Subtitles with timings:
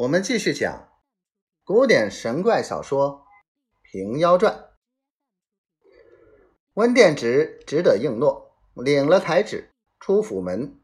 [0.00, 0.88] 我们继续讲
[1.62, 3.26] 古典神怪小说
[3.92, 4.54] 《平妖传》。
[6.72, 10.80] 温殿直只得应诺，领了台旨，出府门，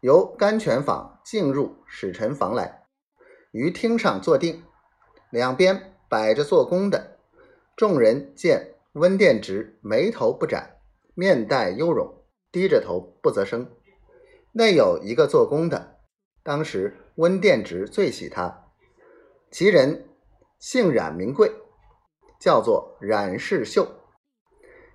[0.00, 2.88] 由甘泉坊进入使臣房来，
[3.52, 4.64] 于厅上坐定，
[5.30, 7.18] 两边摆着做工的。
[7.76, 10.80] 众人见温殿直眉头不展，
[11.14, 13.70] 面带忧容，低着头不择声。
[14.50, 16.00] 内有一个做工的。
[16.42, 18.72] 当时温殿直最喜他，
[19.50, 20.08] 其人
[20.58, 21.52] 姓冉名贵，
[22.40, 23.86] 叫做冉世秀，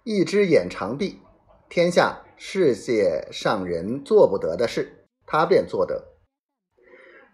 [0.03, 1.21] 一只眼长臂，
[1.69, 6.15] 天下世界上人做不得的事，他便做得。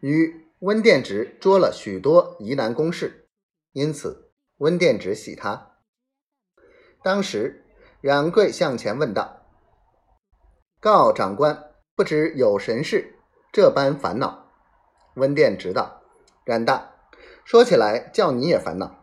[0.02, 3.30] 与温殿直捉了许多疑难公事，
[3.72, 5.72] 因此温殿直喜他。
[7.02, 7.64] 当时
[8.02, 9.46] 冉贵向前问道
[10.82, 13.16] ：“告长官，不知有神事？”
[13.54, 14.51] 这般烦恼，
[15.16, 16.02] 温殿直道
[16.46, 16.96] ：“冉大，
[17.44, 18.98] 说起来叫你也烦恼。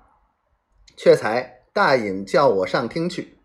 [0.96, 3.38] 却才大隐叫我上厅去，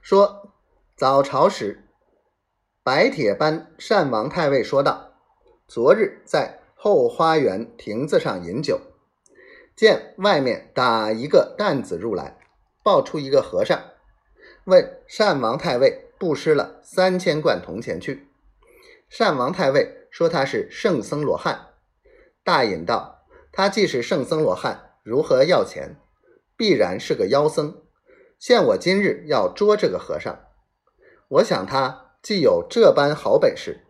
[0.00, 0.52] 说
[0.96, 1.84] 早朝时，
[2.82, 5.12] 白铁班单王太尉说道：
[5.68, 8.80] 昨日在后花园亭子上饮酒，
[9.76, 12.38] 见外面打一个担子入来，
[12.82, 13.78] 抱出一个和尚，
[14.64, 18.28] 问单王太尉布施了三千贯铜钱去。
[19.18, 21.73] 单王太尉。”说他是圣僧罗汉，
[22.44, 25.96] 大隐道：“他既是圣僧罗汉，如何要钱？
[26.56, 27.82] 必然是个妖僧。
[28.38, 30.38] 现我今日要捉这个和尚，
[31.28, 33.86] 我想他既有这般好本事，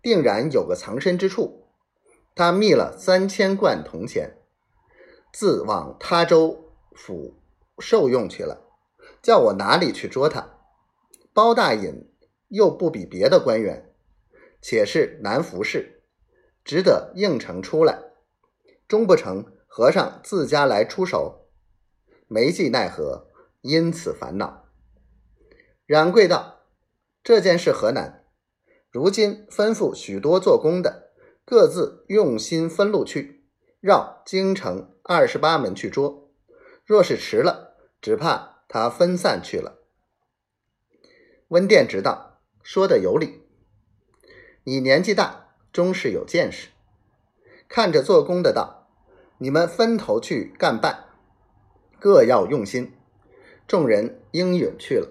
[0.00, 1.66] 定然有个藏身之处。
[2.36, 4.36] 他密了三千贯铜钱，
[5.32, 7.42] 自往他州府
[7.80, 8.68] 受用去了，
[9.20, 10.58] 叫我哪里去捉他？
[11.32, 12.08] 包大隐
[12.48, 13.82] 又不比别的官员。”
[14.62, 15.95] 且是南服侍，
[16.66, 18.02] 只得应承出来。
[18.88, 21.46] 终不成，和尚自家来出手，
[22.26, 24.68] 没计奈何，因此烦恼。
[25.86, 26.64] 冉贵道
[27.22, 28.24] ：“这件事何难？
[28.90, 31.12] 如今吩咐许多做工的，
[31.44, 33.44] 各自用心分路去，
[33.80, 36.32] 绕京城二十八门去捉。
[36.84, 39.78] 若是迟了，只怕他分散去了。”
[41.48, 43.46] 温殿直道：“说的有理。”
[44.64, 45.45] 你年纪大，
[45.76, 46.68] 终是有见识。
[47.68, 48.88] 看着做工的道
[49.36, 51.04] ：“你们分头去干办，
[52.00, 52.94] 各要用心。”
[53.68, 55.06] 众人应允去了。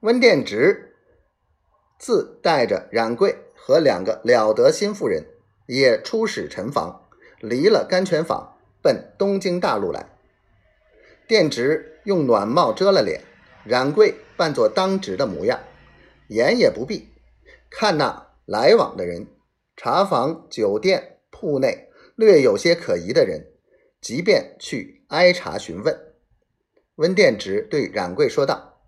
[0.00, 0.94] 温殿直
[1.98, 5.24] 自带着冉贵和两个了得心腹人，
[5.64, 7.08] 也出使陈房，
[7.40, 10.06] 离了甘泉坊，奔东京大路来。
[11.26, 13.22] 殿直用暖帽遮了脸，
[13.64, 15.60] 冉贵扮作当值的模样，
[16.28, 17.08] 眼也不闭。
[17.70, 19.26] 看那来往的人，
[19.76, 23.52] 茶房、酒店、铺内略有些可疑的人，
[24.00, 26.14] 即便去挨查询问。
[26.96, 28.78] 温殿直对冉贵说道：“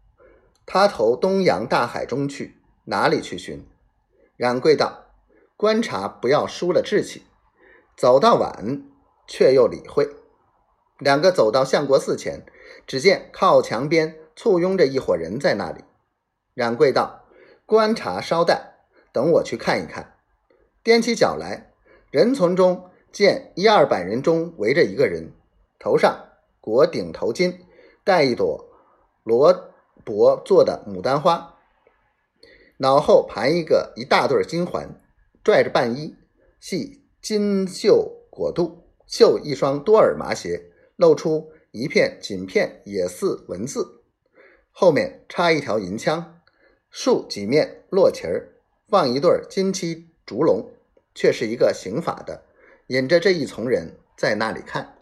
[0.66, 3.66] 他投东洋大海中去，哪里去寻？”
[4.36, 5.06] 冉贵道
[5.56, 7.24] ：“观察不要输了志气，
[7.96, 8.84] 走到晚
[9.26, 10.08] 却又理会。”
[11.00, 12.44] 两个走到相国寺前，
[12.86, 15.82] 只见靠墙边簇拥着一伙人在那里。
[16.54, 17.24] 冉贵道
[17.66, 18.74] ：“观察稍待。”
[19.16, 20.18] 等我去看一看，
[20.84, 21.72] 踮起脚来，
[22.10, 25.32] 人丛中见一二百人中围着一个人，
[25.78, 26.28] 头上
[26.60, 27.56] 裹顶头巾，
[28.04, 28.62] 戴一朵
[29.24, 29.72] 罗
[30.04, 31.54] 帛做的牡丹花，
[32.76, 35.00] 脑后盘一个一大对金环，
[35.42, 36.14] 拽着半衣，
[36.60, 40.62] 系金绣裹肚，绣一双多耳麻鞋，
[40.96, 44.02] 露出一片锦片，也似文字，
[44.72, 46.38] 后面插一条银枪，
[46.90, 48.52] 竖几面落旗儿。
[48.88, 50.70] 放一对金漆烛龙，
[51.14, 52.42] 却是一个刑法的，
[52.86, 54.95] 引着这一丛人在那里看。